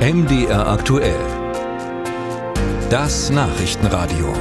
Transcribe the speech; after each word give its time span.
MDR 0.00 0.66
aktuell. 0.66 1.14
Das 2.88 3.28
Nachrichtenradio. 3.28 4.32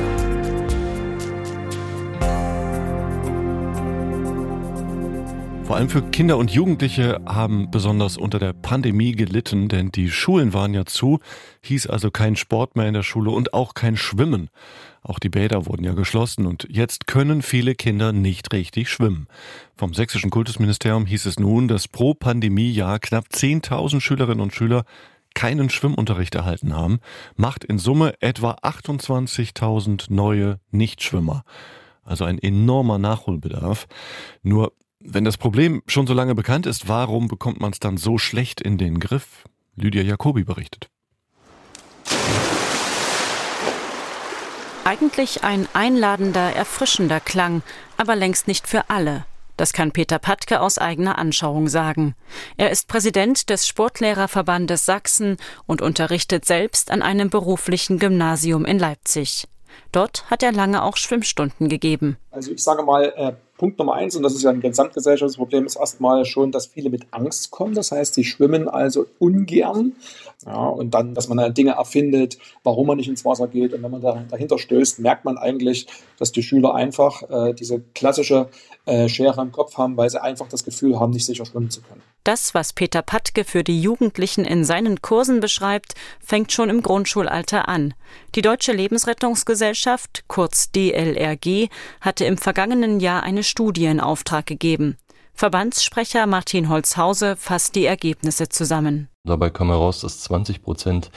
Vor 5.65 5.75
allem 5.75 5.89
für 5.89 6.01
Kinder 6.01 6.37
und 6.37 6.49
Jugendliche 6.49 7.19
haben 7.25 7.69
besonders 7.71 8.15
unter 8.15 8.39
der 8.39 8.53
Pandemie 8.53 9.11
gelitten, 9.11 9.67
denn 9.67 9.91
die 9.91 10.09
Schulen 10.09 10.53
waren 10.53 10.73
ja 10.73 10.85
zu, 10.85 11.19
hieß 11.63 11.87
also 11.87 12.09
kein 12.09 12.37
Sport 12.37 12.77
mehr 12.77 12.87
in 12.87 12.93
der 12.93 13.03
Schule 13.03 13.31
und 13.31 13.53
auch 13.53 13.73
kein 13.73 13.97
Schwimmen. 13.97 14.49
Auch 15.01 15.19
die 15.19 15.29
Bäder 15.29 15.65
wurden 15.65 15.83
ja 15.83 15.91
geschlossen 15.91 16.45
und 16.45 16.67
jetzt 16.71 17.05
können 17.05 17.41
viele 17.41 17.75
Kinder 17.75 18.13
nicht 18.13 18.53
richtig 18.53 18.89
schwimmen. 18.89 19.27
Vom 19.75 19.93
sächsischen 19.93 20.29
Kultusministerium 20.29 21.05
hieß 21.05 21.25
es 21.25 21.37
nun, 21.37 21.67
dass 21.67 21.89
pro 21.89 22.13
Pandemiejahr 22.13 22.99
knapp 22.99 23.25
10.000 23.25 23.99
Schülerinnen 23.99 24.41
und 24.41 24.55
Schüler 24.55 24.85
keinen 25.35 25.69
Schwimmunterricht 25.69 26.35
erhalten 26.35 26.75
haben, 26.75 26.99
macht 27.35 27.63
in 27.63 27.77
Summe 27.77 28.13
etwa 28.21 28.51
28.000 28.61 30.05
neue 30.09 30.59
Nichtschwimmer. 30.71 31.43
Also 32.03 32.25
ein 32.25 32.39
enormer 32.39 32.97
Nachholbedarf. 32.97 33.87
Nur 34.41 34.73
wenn 34.99 35.23
das 35.23 35.37
Problem 35.37 35.81
schon 35.87 36.07
so 36.07 36.13
lange 36.13 36.35
bekannt 36.35 36.65
ist, 36.65 36.87
warum 36.87 37.27
bekommt 37.27 37.61
man 37.61 37.71
es 37.71 37.79
dann 37.79 37.97
so 37.97 38.17
schlecht 38.17 38.61
in 38.61 38.77
den 38.77 38.99
Griff? 38.99 39.45
Lydia 39.75 40.01
Jacobi 40.01 40.43
berichtet. 40.43 40.89
Eigentlich 44.83 45.43
ein 45.43 45.67
einladender, 45.73 46.53
erfrischender 46.55 47.19
Klang, 47.19 47.61
aber 47.95 48.15
längst 48.15 48.47
nicht 48.47 48.67
für 48.67 48.89
alle. 48.89 49.25
Das 49.59 49.73
kann 49.73 49.91
Peter 49.91 50.19
Patke 50.19 50.61
aus 50.61 50.77
eigener 50.77 51.17
Anschauung 51.17 51.67
sagen. 51.67 52.15
Er 52.55 52.69
ist 52.69 52.87
Präsident 52.87 53.49
des 53.49 53.67
Sportlehrerverbandes 53.67 54.85
Sachsen 54.85 55.35
und 55.65 55.81
unterrichtet 55.81 56.45
selbst 56.45 56.89
an 56.91 57.01
einem 57.01 57.29
beruflichen 57.29 57.99
Gymnasium 57.99 58.63
in 58.63 58.79
Leipzig. 58.79 59.49
Dort 59.91 60.29
hat 60.29 60.43
er 60.43 60.51
lange 60.51 60.83
auch 60.83 60.97
Schwimmstunden 60.97 61.69
gegeben. 61.69 62.17
Also 62.31 62.51
ich 62.51 62.63
sage 62.63 62.83
mal, 62.83 63.13
äh, 63.15 63.33
Punkt 63.57 63.77
Nummer 63.77 63.95
eins, 63.95 64.15
und 64.15 64.23
das 64.23 64.33
ist 64.33 64.43
ja 64.43 64.51
ein 64.51 64.61
gesamtgesellschaftliches 64.61 65.35
Problem, 65.35 65.65
ist 65.65 65.75
erstmal 65.75 66.23
schon, 66.23 66.51
dass 66.51 66.67
viele 66.67 66.89
mit 66.89 67.07
Angst 67.11 67.51
kommen. 67.51 67.75
Das 67.75 67.91
heißt, 67.91 68.13
sie 68.13 68.23
schwimmen 68.23 68.69
also 68.69 69.05
ungern. 69.19 69.93
Ja, 70.45 70.67
und 70.67 70.93
dann, 70.93 71.13
dass 71.13 71.27
man 71.27 71.37
dann 71.37 71.53
Dinge 71.53 71.71
erfindet, 71.71 72.37
warum 72.63 72.87
man 72.87 72.97
nicht 72.97 73.09
ins 73.09 73.25
Wasser 73.25 73.47
geht. 73.47 73.73
Und 73.73 73.83
wenn 73.83 73.91
man 73.91 74.01
da, 74.01 74.23
dahinter 74.29 74.57
stößt, 74.57 74.99
merkt 74.99 75.25
man 75.25 75.37
eigentlich, 75.37 75.87
dass 76.17 76.31
die 76.31 76.41
Schüler 76.41 76.73
einfach 76.73 77.23
äh, 77.29 77.53
diese 77.53 77.81
klassische 77.93 78.47
äh, 78.85 79.09
Schere 79.09 79.41
im 79.41 79.51
Kopf 79.51 79.77
haben, 79.77 79.97
weil 79.97 80.09
sie 80.09 80.21
einfach 80.21 80.47
das 80.47 80.63
Gefühl 80.63 80.97
haben, 80.97 81.11
nicht 81.11 81.25
sicher 81.25 81.45
schwimmen 81.45 81.69
zu 81.69 81.81
können. 81.81 82.01
Das, 82.29 82.53
was 82.53 82.73
Peter 82.73 83.01
Patke 83.01 83.43
für 83.43 83.63
die 83.63 83.81
Jugendlichen 83.81 84.45
in 84.45 84.63
seinen 84.63 85.01
Kursen 85.01 85.39
beschreibt, 85.39 85.95
fängt 86.23 86.51
schon 86.51 86.69
im 86.69 86.83
Grundschulalter 86.83 87.67
an. 87.67 87.95
Die 88.35 88.43
Deutsche 88.43 88.71
Lebensrettungsgesellschaft, 88.71 90.25
kurz 90.27 90.69
DLRG, 90.71 91.69
hatte 92.01 92.25
im 92.25 92.37
vergangenen 92.37 92.99
Jahr 92.99 93.23
eine 93.23 93.41
Studie 93.41 93.85
in 93.85 93.99
Auftrag 93.99 94.45
gegeben. 94.45 94.95
Verbandssprecher 95.33 96.27
Martin 96.27 96.69
Holzhause 96.69 97.35
fasst 97.35 97.73
die 97.73 97.87
Ergebnisse 97.87 98.47
zusammen. 98.47 99.09
Dabei 99.23 99.49
kam 99.49 99.69
heraus, 99.69 100.01
dass 100.01 100.21
20 100.21 100.61
Prozent 100.61 101.09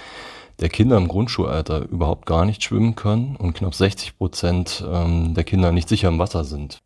der 0.61 0.71
Kinder 0.71 0.97
im 0.97 1.09
Grundschulalter 1.09 1.91
überhaupt 1.91 2.25
gar 2.25 2.47
nicht 2.47 2.63
schwimmen 2.63 2.95
können 2.95 3.37
und 3.37 3.53
knapp 3.53 3.75
60 3.75 4.17
Prozent 4.17 4.83
ähm, 4.91 5.35
der 5.35 5.45
Kinder 5.45 5.73
nicht 5.73 5.91
sicher 5.91 6.09
im 6.09 6.19
Wasser 6.19 6.45
sind. 6.45 6.81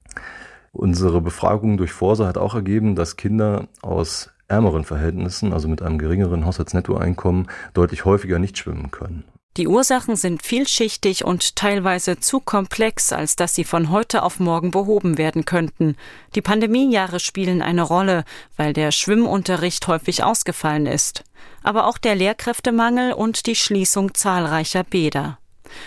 Unsere 0.77 1.23
Befragung 1.23 1.79
durch 1.79 1.93
Forsa 1.93 2.27
hat 2.27 2.37
auch 2.37 2.55
ergeben, 2.55 2.97
dass 2.97 3.17
Kinder 3.17 3.67
aus 3.81 4.31
ärmeren 4.47 4.85
Verhältnissen, 4.85 5.55
also 5.55 5.69
mit 5.69 5.81
einem 5.81 5.97
geringeren 5.97 6.45
Haushaltsnettoeinkommen, 6.45 7.49
deutlich 7.73 8.05
häufiger 8.05 8.39
nicht 8.39 8.59
schwimmen 8.59 8.91
können. 8.91 9.25
Die 9.57 9.69
Ursachen 9.69 10.17
sind 10.17 10.43
vielschichtig 10.43 11.25
und 11.25 11.57
teilweise 11.57 12.21
zu 12.21 12.41
komplex, 12.41 13.15
als 13.15 13.37
dass 13.37 13.55
sie 13.55 13.65
von 13.65 13.91
heute 13.91 14.23
auf 14.23 14.39
morgen 14.39 14.71
behoben 14.71 15.17
werden 15.17 15.47
könnten. 15.47 15.97
Die 16.35 16.43
Pandemiejahre 16.43 17.21
spielen 17.21 17.63
eine 17.63 17.83
Rolle, 17.83 18.25
weil 18.59 18.75
der 18.75 18.93
Schwimmunterricht 18.93 19.89
häufig 19.89 20.25
ausgefallen 20.25 20.85
ist. 20.85 21.25
Aber 21.63 21.87
auch 21.87 21.97
der 21.97 22.17
Lehrkräftemangel 22.17 23.15
und 23.15 23.47
die 23.47 23.57
Schließung 23.57 24.13
zahlreicher 24.13 24.85
Bäder. 24.85 25.39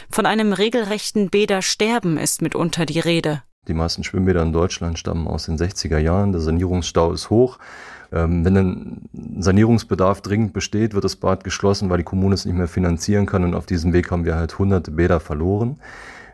Von 0.10 0.26
einem 0.26 0.52
regelrechten 0.52 1.30
Bädersterben 1.30 2.18
ist 2.18 2.42
mitunter 2.42 2.88
die 2.88 3.00
Rede. 3.00 3.44
Die 3.70 3.76
meisten 3.76 4.04
Schwimmbäder 4.04 4.42
in 4.42 4.52
Deutschland 4.52 4.98
stammen 4.98 5.28
aus 5.28 5.46
den 5.46 5.58
60er 5.58 6.00
Jahren. 6.00 6.32
Der 6.32 6.42
Sanierungsstau 6.42 7.14
ist 7.14 7.30
hoch. 7.30 7.60
Ähm, 8.12 8.44
wenn 8.44 8.58
ein 8.58 9.10
Sanierungsbedarf 9.40 10.22
dringend 10.22 10.54
besteht, 10.54 10.96
wird 10.96 11.04
das 11.04 11.16
Bad 11.16 11.44
geschlossen, 11.44 11.90
weil 11.90 12.00
die 12.00 12.04
Kommune 12.04 12.34
es 12.34 12.46
nicht 12.46 12.58
mehr 12.58 12.68
finanzieren 12.68 13.28
kann. 13.28 13.44
Und 13.44 13.54
auf 13.54 13.68
diesem 13.68 13.94
Weg 13.94 14.10
haben 14.10 14.26
wir 14.26 14.36
halt 14.36 14.58
hunderte 14.58 14.90
Bäder 14.90 15.20
verloren. 15.20 15.80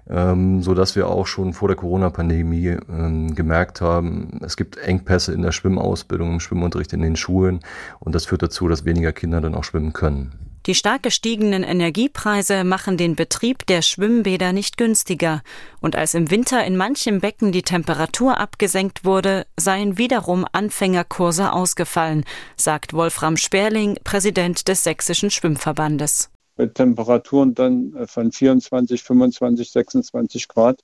Ähm, 0.08 0.62
so 0.62 0.76
dass 0.76 0.96
wir 0.96 1.10
auch 1.10 1.28
schon 1.28 1.54
vor 1.54 1.68
der 1.68 1.76
Corona-Pandemie 1.76 2.78
ähm, 2.90 3.34
gemerkt 3.36 3.82
haben, 3.82 4.40
es 4.44 4.56
gibt 4.56 4.78
Engpässe 4.78 5.34
in 5.34 5.42
der 5.42 5.52
Schwimmausbildung, 5.52 6.34
im 6.34 6.40
Schwimmunterricht 6.40 6.94
in 6.94 7.02
den 7.02 7.16
Schulen 7.16 7.62
und 8.00 8.14
das 8.14 8.26
führt 8.26 8.44
dazu, 8.44 8.68
dass 8.68 8.86
weniger 8.86 9.12
Kinder 9.14 9.42
dann 9.42 9.56
auch 9.56 9.64
schwimmen 9.64 9.94
können. 9.94 10.55
Die 10.66 10.74
stark 10.74 11.04
gestiegenen 11.04 11.62
Energiepreise 11.62 12.64
machen 12.64 12.98
den 12.98 13.16
Betrieb 13.16 13.68
der 13.68 13.84
Schwimmbäder 13.84 14.52
nicht 14.52 14.78
günstiger. 14.78 15.44
Und 15.80 15.96
als 15.96 16.16
im 16.16 16.32
Winter 16.32 16.66
in 16.66 16.76
manchem 16.76 17.20
Becken 17.20 17.52
die 17.52 17.62
Temperatur 17.62 18.40
abgesenkt 18.40 19.06
wurde, 19.06 19.46
seien 19.58 20.00
wiederum 20.00 20.44
Anfängerkurse 20.54 21.54
ausgefallen, 21.54 22.26
sagt 22.58 22.94
Wolfram 22.94 23.38
Sperling, 23.38 24.00
Präsident 24.04 24.68
des 24.68 24.84
Sächsischen 24.84 25.30
Schwimmverbandes. 25.30 26.32
Mit 26.58 26.74
Temperaturen 26.74 27.54
dann 27.54 27.94
äh, 27.96 28.08
von 28.08 28.32
24, 28.32 29.04
25, 29.04 29.70
26 29.70 30.48
Grad. 30.48 30.80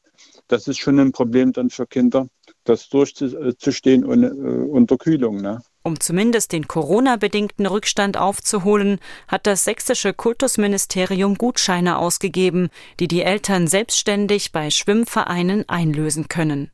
Das 0.48 0.68
ist 0.68 0.78
schon 0.78 1.00
ein 1.00 1.12
Problem 1.12 1.54
dann 1.54 1.72
für 1.72 1.88
Kinder, 1.88 2.28
das 2.66 2.88
durchzustehen 2.90 4.06
ohne 4.06 4.28
äh, 4.28 4.68
Unterkühlung. 4.68 5.42
Ne? 5.42 5.62
Um 5.84 6.00
zumindest 6.00 6.52
den 6.52 6.68
Corona-bedingten 6.68 7.66
Rückstand 7.66 8.16
aufzuholen, 8.16 9.00
hat 9.28 9.48
das 9.48 9.64
sächsische 9.64 10.14
Kultusministerium 10.14 11.36
Gutscheine 11.36 11.98
ausgegeben, 11.98 12.70
die 13.00 13.08
die 13.08 13.24
Eltern 13.24 13.66
selbstständig 13.66 14.52
bei 14.52 14.70
Schwimmvereinen 14.70 15.68
einlösen 15.68 16.28
können. 16.28 16.70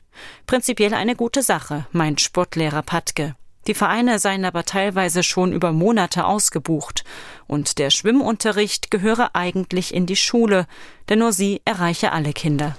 Prinzipiell 0.46 0.94
eine 0.94 1.16
gute 1.16 1.42
Sache, 1.42 1.88
meint 1.94 2.20
Sportlehrer 2.20 2.82
Patke. 2.82 3.36
Die 3.68 3.74
Vereine 3.74 4.20
seien 4.20 4.44
aber 4.44 4.64
teilweise 4.64 5.24
schon 5.24 5.54
über 5.54 5.72
Monate 5.72 6.26
ausgebucht, 6.26 7.06
und 7.48 7.78
der 7.78 7.92
Schwimmunterricht 7.92 8.92
gehöre 8.92 9.36
eigentlich 9.36 9.94
in 9.94 10.06
die 10.06 10.16
Schule, 10.18 10.68
denn 11.08 11.20
nur 11.20 11.32
sie 11.32 11.62
erreiche 11.64 12.12
alle 12.12 12.34
Kinder. 12.34 12.78